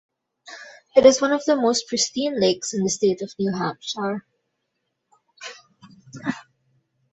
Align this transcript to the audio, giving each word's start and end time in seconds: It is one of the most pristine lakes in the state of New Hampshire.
It 0.95 1.05
is 1.05 1.21
one 1.21 1.31
of 1.31 1.45
the 1.45 1.55
most 1.55 1.87
pristine 1.87 2.39
lakes 2.41 2.73
in 2.73 2.81
the 2.81 2.89
state 2.89 3.21
of 3.21 3.35
New 3.37 3.55
Hampshire. 3.55 4.25